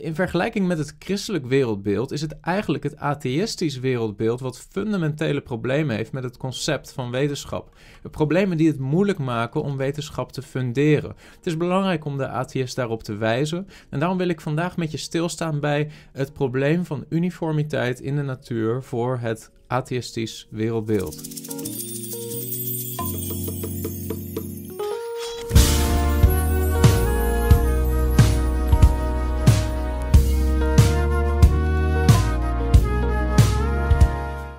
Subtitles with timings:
[0.00, 5.96] In vergelijking met het christelijk wereldbeeld is het eigenlijk het atheïstisch wereldbeeld wat fundamentele problemen
[5.96, 7.76] heeft met het concept van wetenschap.
[8.10, 11.16] Problemen die het moeilijk maken om wetenschap te funderen.
[11.36, 14.90] Het is belangrijk om de atheïst daarop te wijzen en daarom wil ik vandaag met
[14.90, 21.22] je stilstaan bij het probleem van uniformiteit in de natuur voor het atheïstisch wereldbeeld.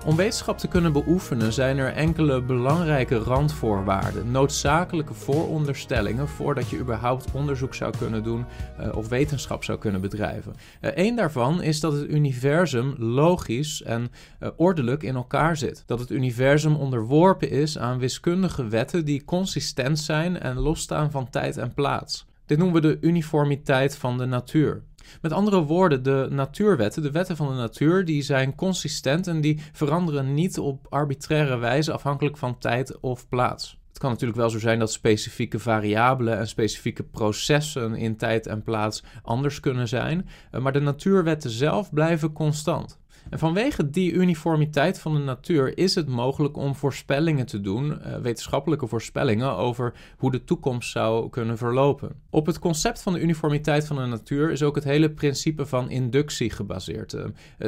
[0.04, 7.32] Om wetenschap te kunnen beoefenen zijn er enkele belangrijke randvoorwaarden, noodzakelijke vooronderstellingen voordat je überhaupt
[7.32, 8.44] onderzoek zou kunnen doen
[8.80, 10.54] uh, of wetenschap zou kunnen bedrijven.
[10.80, 15.82] Eén uh, daarvan is dat het universum logisch en uh, ordelijk in elkaar zit.
[15.86, 21.56] Dat het universum onderworpen is aan wiskundige wetten die consistent zijn en losstaan van tijd
[21.56, 22.26] en plaats.
[22.46, 24.82] Dit noemen we de uniformiteit van de natuur.
[25.20, 29.60] Met andere woorden, de natuurwetten, de wetten van de natuur, die zijn consistent en die
[29.72, 33.80] veranderen niet op arbitraire wijze afhankelijk van tijd of plaats.
[33.88, 38.62] Het kan natuurlijk wel zo zijn dat specifieke variabelen en specifieke processen in tijd en
[38.62, 40.28] plaats anders kunnen zijn,
[40.60, 43.00] maar de natuurwetten zelf blijven constant.
[43.30, 48.16] En vanwege die uniformiteit van de natuur is het mogelijk om voorspellingen te doen, uh,
[48.16, 52.10] wetenschappelijke voorspellingen over hoe de toekomst zou kunnen verlopen.
[52.30, 55.90] Op het concept van de uniformiteit van de natuur is ook het hele principe van
[55.90, 57.12] inductie gebaseerd.
[57.12, 57.24] Uh,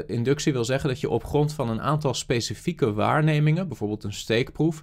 [0.07, 4.83] inductie wil zeggen dat je op grond van een aantal specifieke waarnemingen, bijvoorbeeld een steekproef,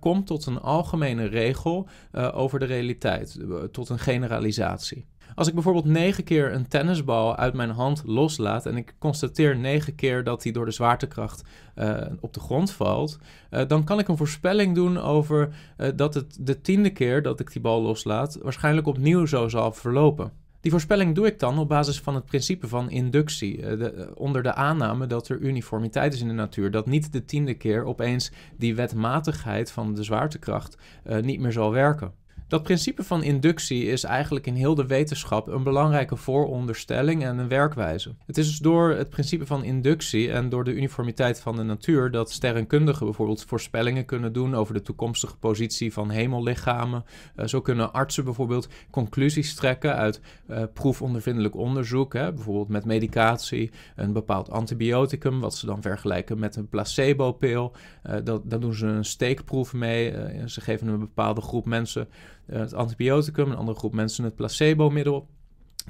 [0.00, 3.38] komt tot een algemene regel over de realiteit,
[3.72, 5.06] tot een generalisatie.
[5.34, 9.94] Als ik bijvoorbeeld negen keer een tennisbal uit mijn hand loslaat en ik constateer negen
[9.94, 11.42] keer dat hij door de zwaartekracht
[11.76, 13.18] uh, op de grond valt,
[13.50, 17.40] uh, dan kan ik een voorspelling doen over uh, dat het de tiende keer dat
[17.40, 20.32] ik die bal loslaat waarschijnlijk opnieuw zo zal verlopen.
[20.60, 24.54] Die voorspelling doe ik dan op basis van het principe van inductie, de, onder de
[24.54, 28.74] aanname dat er uniformiteit is in de natuur, dat niet de tiende keer opeens die
[28.74, 30.76] wetmatigheid van de zwaartekracht
[31.20, 32.12] niet meer zal werken.
[32.48, 37.48] Dat principe van inductie is eigenlijk in heel de wetenschap een belangrijke vooronderstelling en een
[37.48, 38.14] werkwijze.
[38.26, 42.10] Het is dus door het principe van inductie en door de uniformiteit van de natuur
[42.10, 47.04] dat sterrenkundigen bijvoorbeeld voorspellingen kunnen doen over de toekomstige positie van hemellichamen.
[47.36, 53.70] Uh, zo kunnen artsen bijvoorbeeld conclusies trekken uit uh, proefondervindelijk onderzoek, hè, bijvoorbeeld met medicatie,
[53.96, 57.72] een bepaald antibioticum, wat ze dan vergelijken met een placebo-pil.
[58.06, 60.12] Uh, dat, dan doen ze een steekproef mee.
[60.48, 62.08] ze geven een bepaalde groep mensen
[62.43, 65.28] eh, het antibioticum, een andere groep mensen het placebo-middel.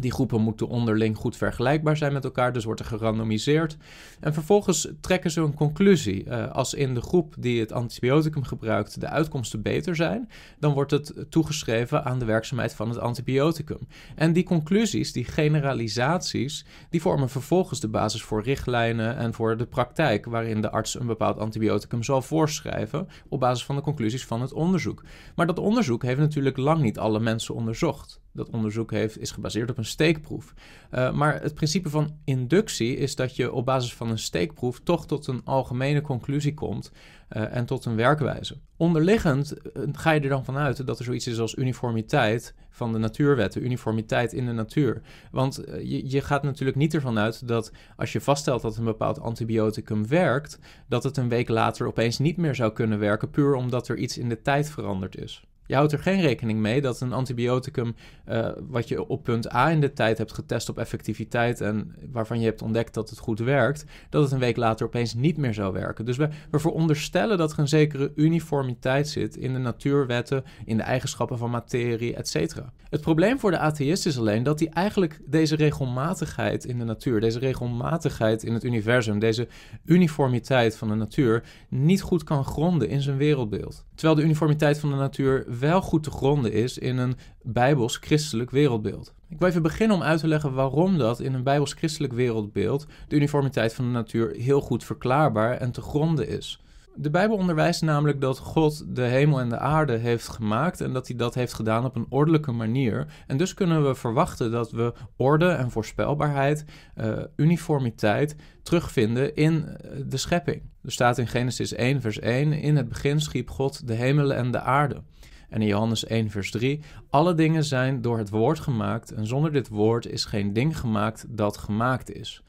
[0.01, 3.77] Die groepen moeten onderling goed vergelijkbaar zijn met elkaar, dus wordt er gerandomiseerd.
[4.21, 6.25] En vervolgens trekken ze een conclusie.
[6.25, 10.29] Uh, als in de groep die het antibioticum gebruikt de uitkomsten beter zijn,
[10.59, 13.79] dan wordt het toegeschreven aan de werkzaamheid van het antibioticum.
[14.15, 19.67] En die conclusies, die generalisaties, die vormen vervolgens de basis voor richtlijnen en voor de
[19.67, 24.41] praktijk, waarin de arts een bepaald antibioticum zal voorschrijven op basis van de conclusies van
[24.41, 25.03] het onderzoek.
[25.35, 29.71] Maar dat onderzoek heeft natuurlijk lang niet alle mensen onderzocht dat onderzoek heeft, is gebaseerd
[29.71, 30.55] op een steekproef.
[30.91, 35.07] Uh, maar het principe van inductie is dat je op basis van een steekproef toch
[35.07, 36.93] tot een algemene conclusie komt
[37.31, 38.57] uh, en tot een werkwijze.
[38.77, 42.99] Onderliggend uh, ga je er dan vanuit dat er zoiets is als uniformiteit van de
[42.99, 45.03] natuurwetten, uniformiteit in de natuur.
[45.31, 49.21] Want je, je gaat natuurlijk niet ervan uit dat als je vaststelt dat een bepaald
[49.21, 50.59] antibioticum werkt,
[50.89, 54.19] dat het een week later opeens niet meer zou kunnen werken, puur omdat er iets
[54.19, 55.45] in de tijd veranderd is.
[55.67, 57.95] Je houdt er geen rekening mee dat een antibioticum,
[58.29, 62.39] uh, wat je op punt A in de tijd hebt getest op effectiviteit en waarvan
[62.39, 65.55] je hebt ontdekt dat het goed werkt, dat het een week later opeens niet meer
[65.55, 66.05] zou werken.
[66.05, 70.83] Dus we, we veronderstellen dat er een zekere uniformiteit zit in de natuurwetten, in de
[70.83, 72.57] eigenschappen van materie, etc.
[72.91, 77.21] Het probleem voor de atheïst is alleen dat hij eigenlijk deze regelmatigheid in de natuur,
[77.21, 79.49] deze regelmatigheid in het universum, deze
[79.85, 83.85] uniformiteit van de natuur, niet goed kan gronden in zijn wereldbeeld.
[83.95, 89.13] Terwijl de uniformiteit van de natuur wel goed te gronden is in een bijbels-christelijk wereldbeeld.
[89.29, 93.17] Ik wil even beginnen om uit te leggen waarom dat in een bijbels-christelijk wereldbeeld de
[93.17, 96.64] uniformiteit van de natuur heel goed verklaarbaar en te gronden is.
[96.97, 101.07] De Bijbel onderwijst namelijk dat God de hemel en de aarde heeft gemaakt en dat
[101.07, 103.07] hij dat heeft gedaan op een ordelijke manier.
[103.27, 106.65] En dus kunnen we verwachten dat we orde en voorspelbaarheid,
[106.97, 110.63] uh, uniformiteit terugvinden in eh, de schepping.
[110.83, 114.51] Er staat in Genesis 1, vers 1: In het begin schiep God de hemelen en
[114.51, 115.03] de aarde.
[115.49, 116.81] En in Johannes 1, vers 3:
[117.11, 121.27] Alle dingen zijn door het woord gemaakt en zonder dit woord is geen ding gemaakt
[121.29, 122.43] dat gemaakt is.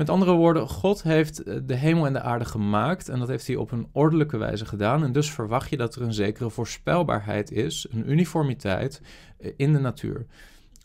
[0.00, 3.46] Met andere woorden, God heeft eh, de hemel en de aarde gemaakt en dat heeft
[3.46, 5.04] hij op een ordelijke wijze gedaan.
[5.04, 9.02] En dus verwacht je dat er een zekere voorspelbaarheid is, een uniformiteit
[9.38, 10.26] eh, in de natuur.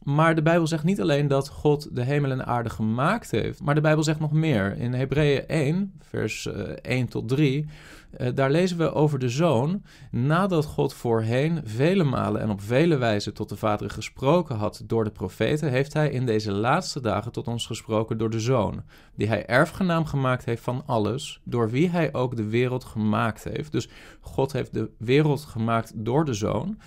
[0.06, 3.62] Maar de Bijbel zegt niet alleen dat God de hemel en de aarde gemaakt heeft,
[3.62, 4.78] maar de Bijbel zegt nog meer.
[4.78, 7.66] In Hebreeën 1, vers 1 eh, tot 3,
[8.12, 9.84] eh, daar lezen we over de zoon.
[10.12, 15.04] Nadat God voorheen vele malen en op vele wijzen tot de vaderen gesproken had door
[15.04, 18.84] de profeten, heeft hij in deze laatste dagen tot ons gesproken door de zoon,
[19.16, 23.72] die hij erfgenaam gemaakt heeft van alles, door wie hij ook de wereld gemaakt heeft.
[23.72, 23.90] Dus
[24.22, 26.78] God heeft de wereld gemaakt door de zoon.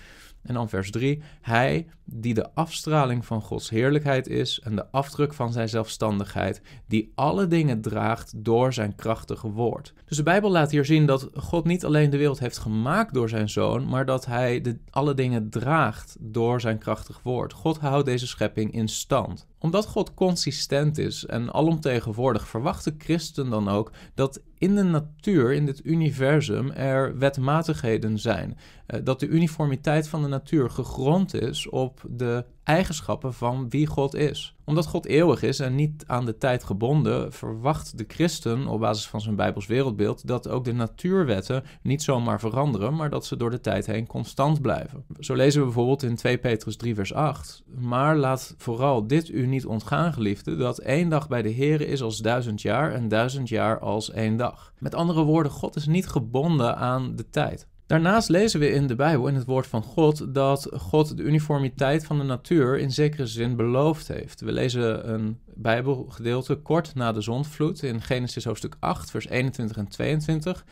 [0.49, 1.21] En dan vers 3.
[1.41, 7.11] Hij die de afstraling van Gods heerlijkheid is en de afdruk van zijn zelfstandigheid, die
[7.15, 9.93] alle dingen draagt door zijn krachtige woord.
[10.05, 13.29] Dus de Bijbel laat hier zien dat God niet alleen de wereld heeft gemaakt door
[13.29, 17.53] zijn zoon, maar dat hij de, alle dingen draagt door zijn krachtig woord.
[17.53, 23.49] God houdt deze schepping in stand omdat God consistent is en alomtegenwoordig, verwacht de christen
[23.49, 28.57] dan ook dat in de natuur, in dit universum, er wetmatigheden zijn.
[28.85, 34.15] Eh, dat de uniformiteit van de natuur gegrond is op de eigenschappen van wie God
[34.15, 34.55] is.
[34.65, 39.07] Omdat God eeuwig is en niet aan de tijd gebonden, verwacht de christen op basis
[39.07, 43.49] van zijn Bijbels wereldbeeld dat ook de natuurwetten niet zomaar veranderen, maar dat ze door
[43.49, 45.03] de tijd heen constant blijven.
[45.19, 47.63] Zo lezen we bijvoorbeeld in 2 Petrus 3 vers 8.
[47.79, 52.01] Maar laat vooral dit u niet ontgaan, geliefde, dat één dag bij de Here is
[52.01, 54.73] als duizend jaar en duizend jaar als één dag.
[54.77, 57.67] Met andere woorden, God is niet gebonden aan de tijd.
[57.89, 62.05] Daarnaast lezen we in de Bijbel, in het woord van God, dat God de uniformiteit
[62.05, 64.41] van de natuur in zekere zin beloofd heeft.
[64.41, 69.87] We lezen een Bijbelgedeelte kort na de zondvloed in Genesis hoofdstuk 8, vers 21 en
[69.87, 70.65] 22.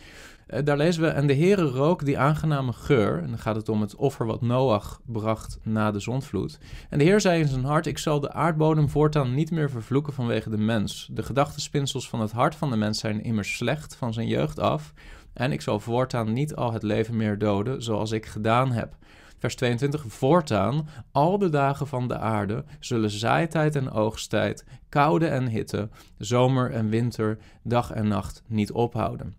[0.47, 3.69] Eh, daar lezen we, en de Heere rook die aangename geur, en dan gaat het
[3.69, 6.59] om het offer wat Noach bracht na de zondvloed.
[6.89, 10.13] En de Heer zei in zijn hart, ik zal de aardbodem voortaan niet meer vervloeken
[10.13, 11.09] vanwege de mens.
[11.11, 14.93] De gedachtespinsels van het hart van de mens zijn immers slecht van zijn jeugd af,
[15.37, 18.95] en ik zal voortaan niet al het leven meer doden, zoals ik gedaan heb.
[19.37, 20.03] Vers 22.
[20.07, 26.71] Voortaan, al de dagen van de aarde zullen zaaitijd en oogsttijd, koude en hitte, zomer
[26.71, 29.35] en winter, dag en nacht niet ophouden.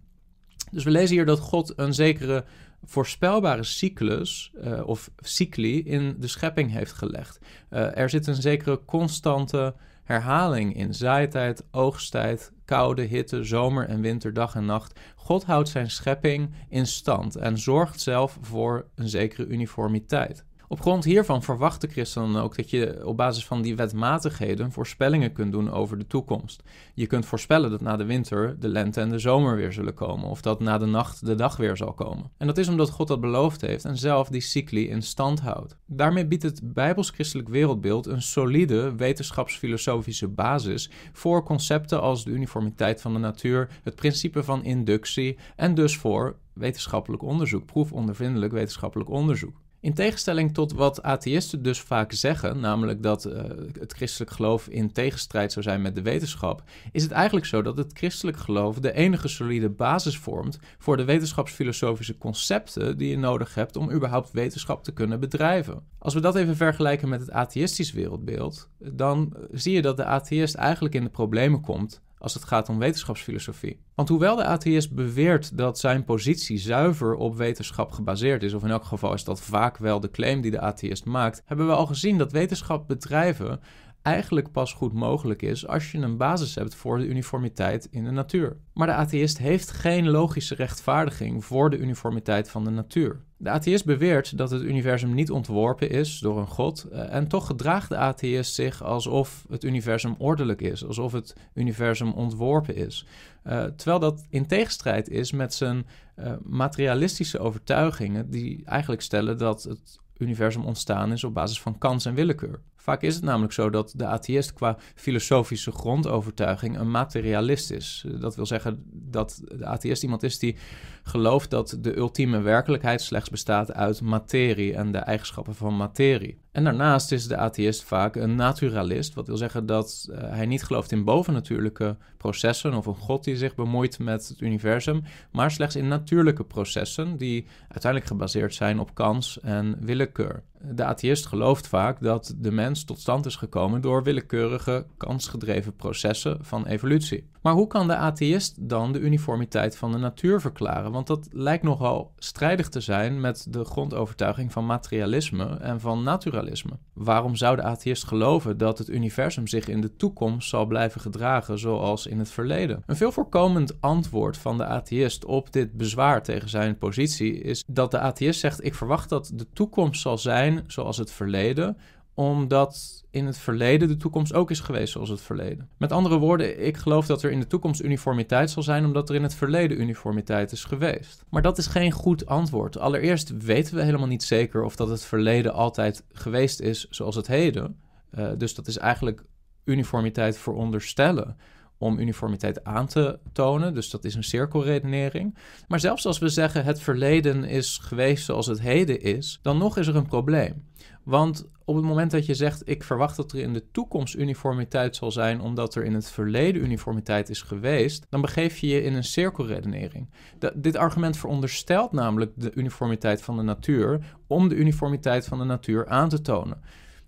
[0.71, 2.45] Dus we lezen hier dat God een zekere
[2.85, 7.39] voorspelbare cyclus uh, of cycli in de schepping heeft gelegd.
[7.71, 9.75] Uh, er zit een zekere constante
[10.09, 15.01] herhaling in zaaitijd, oogsttijd, koude, hitte, zomer en winter, dag en nacht.
[15.17, 20.45] God houdt zijn schepping in stand en zorgt zelf voor een zekere uniformiteit.
[20.71, 24.73] Op grond hiervan verwacht de christen dan ook dat je op basis van die wetmatigheden
[24.73, 26.63] voorspellingen kunt doen over de toekomst.
[26.95, 30.29] Je kunt voorspellen dat na de winter de lente en de zomer weer zullen komen,
[30.29, 32.31] of dat na de nacht de dag weer zal komen.
[32.37, 35.77] En dat is omdat God dat beloofd heeft en zelf die cycli in stand houdt.
[35.87, 43.13] Daarmee biedt het bijbels-christelijk wereldbeeld een solide wetenschapsfilosofische basis voor concepten als de uniformiteit van
[43.13, 49.57] de natuur, het principe van inductie en dus voor wetenschappelijk onderzoek, proefondervindelijk wetenschappelijk onderzoek.
[49.81, 53.43] In tegenstelling tot wat atheïsten dus vaak zeggen, namelijk dat uh,
[53.81, 57.77] het christelijk geloof in tegenstrijd zou zijn met de wetenschap, is het eigenlijk zo dat
[57.77, 63.55] het christelijk geloof de enige solide basis vormt voor de wetenschapsfilosofische concepten die je nodig
[63.55, 65.83] hebt om überhaupt wetenschap te kunnen bedrijven.
[65.99, 70.55] Als we dat even vergelijken met het atheïstisch wereldbeeld, dan zie je dat de atheïst
[70.55, 73.81] eigenlijk in de problemen komt als het gaat om wetenschapsfilosofie.
[73.95, 78.71] Want hoewel de atheïst beweert dat zijn positie zuiver op wetenschap gebaseerd is, of in
[78.71, 81.87] elk geval is dat vaak wel de claim die de atheïst maakt, hebben we al
[81.87, 83.61] gezien dat wetenschap bedrijven
[84.03, 88.11] eigenlijk pas goed mogelijk is als je een basis hebt voor de uniformiteit in de
[88.11, 88.57] natuur.
[88.75, 93.21] Maar de atheïst heeft geen logische rechtvaardiging voor de uniformiteit van de natuur.
[93.37, 97.47] De atheïst beweert dat het universum niet ontworpen is door een god eh, en toch
[97.47, 103.07] gedraagt de atheïst zich alsof het universum ordelijk is, alsof het universum ontworpen is.
[103.45, 109.63] Uh, terwijl dat in tegenstrijd is met zijn uh, materialistische overtuigingen die eigenlijk stellen dat
[109.63, 112.61] het universum ontstaan is op basis van kans en willekeur.
[112.89, 118.05] Vaak is het namelijk zo dat de atheïst qua filosofische grondovertuiging een materialist is.
[118.21, 120.57] Dat wil zeggen dat de atheïst iemand is die
[121.03, 126.39] gelooft dat de ultieme werkelijkheid slechts bestaat uit materie en de eigenschappen van materie.
[126.53, 130.63] En daarnaast is de atheïst vaak een naturalist, wat wil zeggen dat uh, hij niet
[130.63, 135.03] gelooft in bovennatuurlijke processen of een god die zich bemoeit met het universum,
[135.33, 140.43] maar slechts in natuurlijke processen die uiteindelijk gebaseerd zijn op kans en willekeur.
[140.63, 146.39] De atheïst gelooft vaak dat de mens tot stand is gekomen door willekeurige, kansgedreven processen
[146.41, 147.27] van evolutie.
[147.43, 150.93] Maar hoe kan de atheïst dan de uniformiteit van de natuur verklaren?
[150.93, 156.79] Want dat lijkt nogal strijdig te zijn met de grondovertuiging van materialisme en van naturalisme.
[156.93, 161.59] Waarom zou de atheïst geloven dat het universum zich in de toekomst zal blijven gedragen
[161.59, 162.83] zoals in het verleden?
[162.87, 167.91] Een veel voorkomend antwoord van de atheïst op dit bezwaar tegen zijn positie is dat
[167.91, 171.77] de atheïst zegt: Ik verwacht dat de toekomst zal zijn zoals het verleden
[172.19, 175.69] omdat in het verleden de toekomst ook is geweest zoals het verleden.
[175.77, 179.15] Met andere woorden, ik geloof dat er in de toekomst uniformiteit zal zijn, omdat er
[179.15, 181.25] in het verleden uniformiteit is geweest.
[181.31, 182.79] Maar dat is geen goed antwoord.
[182.79, 187.27] Allereerst weten we helemaal niet zeker of dat het verleden altijd geweest is zoals het
[187.27, 187.81] heden.
[188.19, 189.25] Uh, dus dat is eigenlijk
[189.65, 191.37] uniformiteit veronderstellen
[191.79, 193.75] om uniformiteit aan te tonen.
[193.75, 195.37] Dus dat is een cirkelredenering.
[195.69, 199.77] Maar zelfs als we zeggen het verleden is geweest zoals het heden is, dan nog
[199.77, 200.67] is er een probleem.
[201.05, 204.97] Want op het moment dat je zegt, ik verwacht dat er in de toekomst uniformiteit
[204.97, 208.95] zal zijn, omdat er in het verleden uniformiteit is geweest, dan begeef je je in
[208.95, 210.11] een cirkelredenering.
[210.55, 215.87] dit argument veronderstelt namelijk de uniformiteit van de natuur om de uniformiteit van de natuur
[215.87, 216.61] aan te tonen.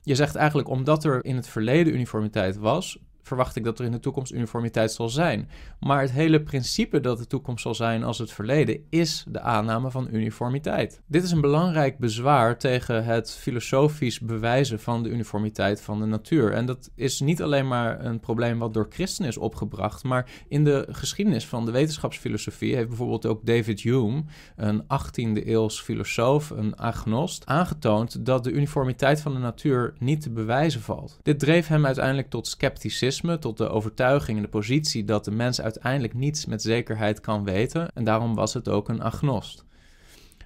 [0.02, 3.92] Je zegt eigenlijk, omdat er in het verleden uniformiteit was, verwacht ik dat er in
[3.92, 5.48] de toekomst uniformiteit zal zijn.
[5.80, 9.90] Maar het hele principe dat de toekomst zal zijn als het verleden is de aanname
[9.90, 11.02] van uniformiteit.
[11.06, 16.52] Dit is een belangrijk bezwaar tegen het filosofisch bewijzen van de uniformiteit van de natuur.
[16.52, 20.64] En dat is niet alleen maar een probleem wat door christenen is opgebracht, maar in
[20.64, 24.24] de geschiedenis van de wetenschapsfilosofie heeft bijvoorbeeld ook David Hume,
[24.56, 30.30] een 18e eeuws filosoof, een agnost, aangetoond dat de uniformiteit van de natuur niet te
[30.30, 31.18] bewijzen valt.
[31.22, 33.08] Dit dreef hem uiteindelijk tot scepticisme
[33.40, 37.88] tot de overtuiging en de positie dat de mens uiteindelijk niets met zekerheid kan weten.
[37.94, 39.64] En daarom was het ook een agnost.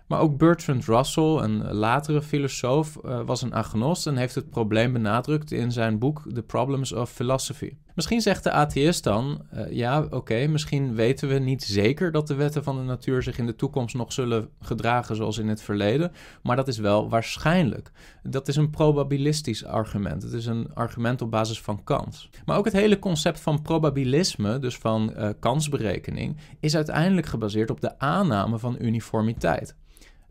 [0.07, 4.93] Maar ook Bertrand Russell, een latere filosoof, uh, was een agnost en heeft het probleem
[4.93, 7.73] benadrukt in zijn boek The Problems of Philosophy.
[7.95, 12.35] Misschien zegt de atheïst dan, uh, ja oké, misschien weten we niet zeker dat de
[12.35, 16.13] wetten van de natuur zich in de toekomst nog zullen gedragen zoals in het verleden,
[16.43, 17.91] maar dat is wel waarschijnlijk.
[18.23, 20.23] Dat is een probabilistisch argument.
[20.23, 22.31] Het is een argument op basis van kans.
[22.45, 27.81] Maar ook het hele concept van probabilisme, dus van uh, kansberekening, is uiteindelijk gebaseerd op
[27.81, 29.77] de aanname van uniformiteit.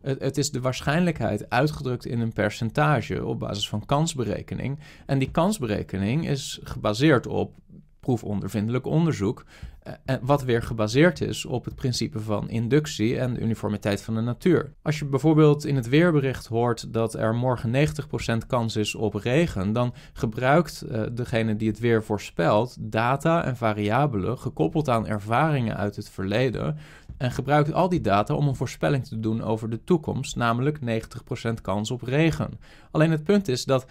[0.04, 4.78] Het, is de waarschijnlijkheid uitgedrukt in een percentage op basis van kansberekening.
[5.06, 7.52] En die kansberekening is gebaseerd op
[8.00, 9.44] proefondervindelijk onderzoek,
[9.82, 14.72] eh, wat weer gebaseerd is op het principe van inductie en uniformiteit van de natuur.
[14.82, 19.72] Als je bijvoorbeeld in het weerbericht hoort dat er morgen 90% kans is op regen,
[19.72, 25.96] dan gebruikt uh, degene die het weer voorspelt data en variabelen gekoppeld aan ervaringen uit
[25.96, 26.76] het verleden
[27.16, 31.52] en gebruikt al die data om een voorspelling te doen over de toekomst, namelijk 90%
[31.62, 32.58] kans op regen.
[32.90, 33.86] Alleen het punt is dat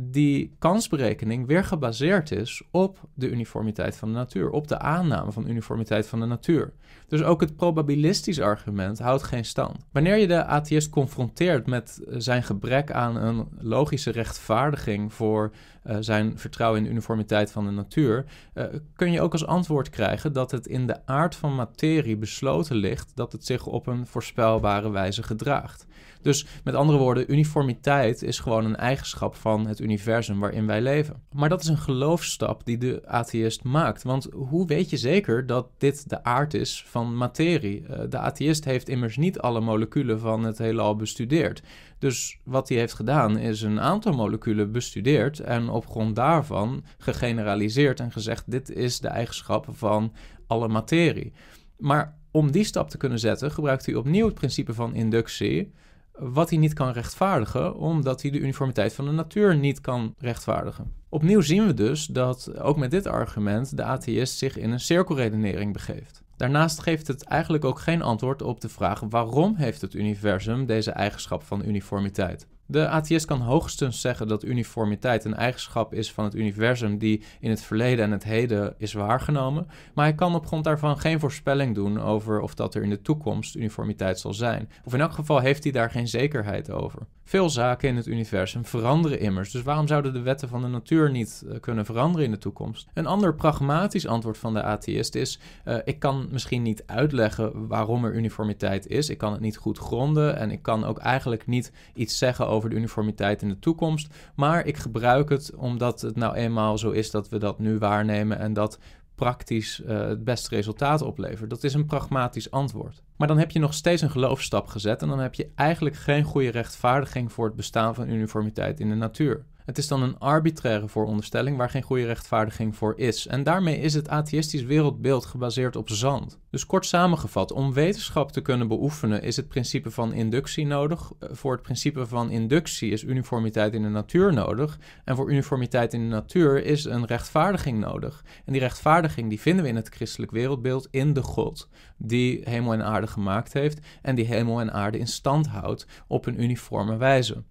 [0.00, 5.48] die kansberekening weer gebaseerd is op de uniformiteit van de natuur, op de aanname van
[5.48, 6.72] uniformiteit van de natuur.
[7.08, 9.76] Dus ook het probabilistisch argument houdt geen stand.
[9.92, 15.52] Wanneer je de atheïst confronteert met eh, zijn gebrek aan een logische rechtvaardiging voor
[15.84, 18.24] uh, zijn vertrouwen in de uniformiteit van de natuur,
[18.54, 22.76] uh, kun je ook als antwoord krijgen dat het in de aard van materie besloten
[22.76, 25.86] ligt dat het zich op een voorspelbare wijze gedraagt.
[26.22, 31.22] Dus met andere woorden, uniformiteit is gewoon een eigenschap van het universum waarin wij leven.
[31.32, 34.02] Maar dat is een geloofstap die de atheïst maakt.
[34.02, 37.86] Want hoe weet je zeker dat dit de aard is van materie?
[37.86, 41.62] Eh, de atheïst heeft immers niet alle moleculen van het heelal bestudeerd.
[41.98, 48.00] Dus wat hij heeft gedaan is een aantal moleculen bestudeerd en op grond daarvan gegeneraliseerd
[48.00, 50.12] en gezegd: dit is de eigenschap van
[50.46, 51.32] alle materie.
[51.78, 55.72] Maar om die stap te kunnen zetten, gebruikt hij opnieuw het principe van inductie
[56.18, 60.92] wat hij niet kan rechtvaardigen, omdat hij de uniformiteit van de natuur niet kan rechtvaardigen.
[61.08, 65.72] Opnieuw zien we dus dat ook met dit argument de atheïst zich in een cirkelredenering
[65.72, 66.22] begeeft.
[66.38, 70.90] Daarnaast geeft het eigenlijk ook geen antwoord op de vraag waarom heeft het universum deze
[70.90, 72.46] eigenschap van uniformiteit.
[72.70, 77.50] De atheïst kan hoogstens zeggen dat uniformiteit een eigenschap is van het universum die in
[77.50, 81.74] het verleden en het heden is waargenomen, maar hij kan op grond daarvan geen voorspelling
[81.74, 84.70] doen over of dat er in de toekomst uniformiteit zal zijn.
[84.84, 87.06] Of in elk geval heeft hij daar geen zekerheid over.
[87.24, 91.10] Veel zaken in het universum veranderen immers, dus waarom zouden de wetten van de natuur
[91.10, 92.88] niet uh, kunnen veranderen in de toekomst?
[92.94, 98.04] Een ander pragmatisch antwoord van de atheïst is: uh, ik kan misschien niet uitleggen waarom
[98.04, 101.72] er uniformiteit is, ik kan het niet goed gronden en ik kan ook eigenlijk niet
[101.94, 104.14] iets zeggen over over de uniformiteit in de toekomst.
[104.34, 108.38] Maar ik gebruik het omdat het nou eenmaal zo is dat we dat nu waarnemen
[108.38, 108.78] en dat
[109.14, 111.50] praktisch uh, het beste resultaat oplevert.
[111.50, 113.02] Dat is een pragmatisch antwoord.
[113.16, 116.24] Maar dan heb je nog steeds een geloofstap gezet en dan heb je eigenlijk geen
[116.24, 119.44] goede rechtvaardiging voor het bestaan van uniformiteit in de natuur.
[119.68, 123.26] Het is dan een arbitraire vooronderstelling waar geen goede rechtvaardiging voor is.
[123.26, 126.38] En daarmee is het atheïstisch wereldbeeld gebaseerd op zand.
[126.50, 131.12] Dus kort samengevat, om wetenschap te kunnen beoefenen is het principe van inductie nodig.
[131.18, 134.78] Eh, voor het principe van inductie is uniformiteit in de natuur nodig.
[135.04, 138.24] En voor uniformiteit in de natuur is een rechtvaardiging nodig.
[138.44, 142.72] En die rechtvaardiging die vinden we in het christelijk wereldbeeld in de God, die hemel
[142.72, 146.96] en aarde gemaakt heeft en die hemel en aarde in stand houdt op een uniforme
[146.96, 147.42] wijze.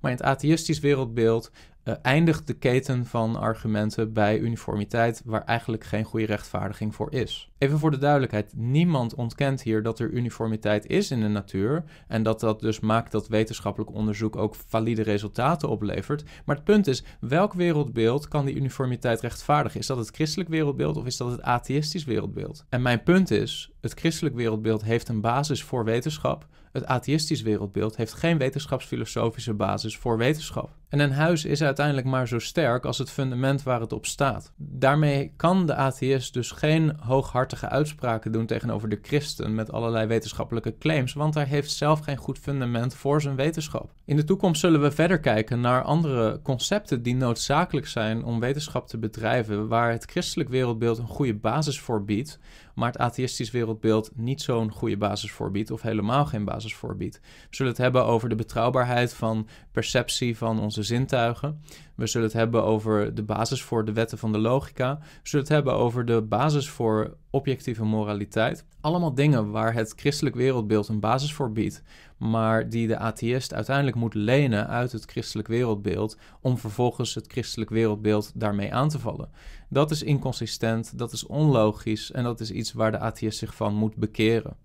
[0.00, 1.50] Maar in het atheïstisch wereldbeeld
[1.84, 7.50] uh, eindigt de keten van argumenten bij uniformiteit, waar eigenlijk geen goede rechtvaardiging voor is.
[7.58, 12.22] Even voor de duidelijkheid: niemand ontkent hier dat er uniformiteit is in de natuur en
[12.22, 16.24] dat dat dus maakt dat wetenschappelijk onderzoek ook valide resultaten oplevert.
[16.44, 19.80] Maar het punt is: welk wereldbeeld kan die uniformiteit rechtvaardigen?
[19.80, 22.64] Is dat het christelijk wereldbeeld of is dat het atheïstisch wereldbeeld?
[22.68, 26.46] En mijn punt is: het christelijk wereldbeeld heeft een basis voor wetenschap.
[26.72, 30.70] Het atheïstisch wereldbeeld heeft geen wetenschapsfilosofische basis voor wetenschap.
[30.88, 34.52] En een huis is uiteindelijk maar zo sterk als het fundament waar het op staat.
[34.56, 40.78] Daarmee kan de atheïst dus geen hooghartige uitspraken doen tegenover de christen met allerlei wetenschappelijke
[40.78, 43.92] claims, want hij heeft zelf geen goed fundament voor zijn wetenschap.
[44.04, 48.88] In de toekomst zullen we verder kijken naar andere concepten die noodzakelijk zijn om wetenschap
[48.88, 52.38] te bedrijven, waar het christelijk wereldbeeld een goede basis voor biedt,
[52.74, 56.96] maar het atheïstisch wereldbeeld niet zo'n goede basis voor biedt of helemaal geen basis voor
[56.96, 57.20] biedt.
[57.22, 61.60] We zullen het hebben over de betrouwbaarheid van perceptie van onze zintuigen.
[62.00, 64.98] We zullen het hebben over de basis voor de wetten van de logica.
[64.98, 68.64] We zullen het hebben over de basis voor objectieve moraliteit.
[68.80, 71.82] Allemaal dingen waar het christelijk wereldbeeld een basis voor biedt,
[72.18, 77.70] maar die de atheïst uiteindelijk moet lenen uit het christelijk wereldbeeld om vervolgens het christelijk
[77.70, 79.30] wereldbeeld daarmee aan te vallen.
[79.68, 83.74] Dat is inconsistent, dat is onlogisch en dat is iets waar de atheïst zich van
[83.74, 84.56] moet bekeren.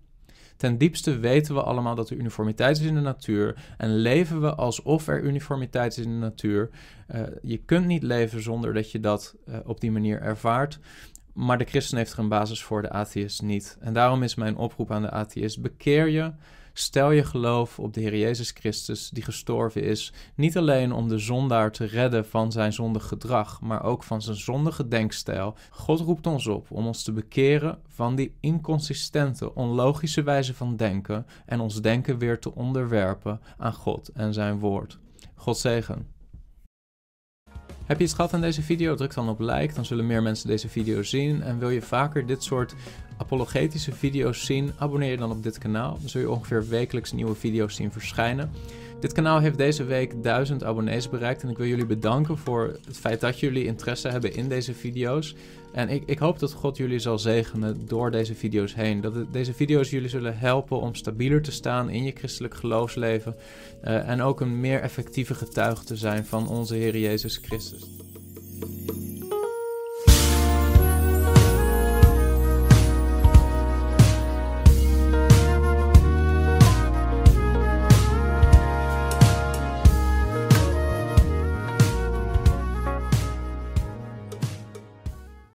[0.56, 4.54] Ten diepste weten we allemaal dat er uniformiteit is in de natuur en leven we
[4.54, 6.70] alsof er uniformiteit is in de natuur.
[7.14, 10.78] Uh, je kunt niet leven zonder dat je dat uh, op die manier ervaart.
[11.32, 13.76] Maar de christen heeft er een basis voor, de atheïst niet.
[13.80, 16.32] En daarom is mijn oproep aan de atheïst: bekeer je.
[16.78, 21.18] Stel je geloof op de Heer Jezus Christus, die gestorven is, niet alleen om de
[21.18, 25.54] zondaar te redden van zijn zondig gedrag, maar ook van zijn zondige denkstijl.
[25.70, 31.26] God roept ons op om ons te bekeren van die inconsistente, onlogische wijze van denken
[31.46, 34.98] en ons denken weer te onderwerpen aan God en zijn woord.
[35.34, 36.14] God zegen.
[37.86, 38.94] Heb je iets gehad aan deze video?
[38.94, 41.42] Druk dan op like, dan zullen meer mensen deze video zien.
[41.42, 42.74] En wil je vaker dit soort
[43.16, 44.72] apologetische video's zien?
[44.78, 45.98] Abonneer je dan op dit kanaal.
[46.00, 48.50] Dan zul je ongeveer wekelijks nieuwe video's zien verschijnen.
[49.00, 52.96] Dit kanaal heeft deze week 1000 abonnees bereikt en ik wil jullie bedanken voor het
[52.96, 55.34] feit dat jullie interesse hebben in deze video's.
[55.72, 59.00] En ik, ik hoop dat God jullie zal zegenen door deze video's heen.
[59.00, 63.36] Dat deze video's jullie zullen helpen om stabieler te staan in je christelijk geloofsleven.
[63.84, 67.84] Uh, en ook een meer effectieve getuige te zijn van onze Heer Jezus Christus.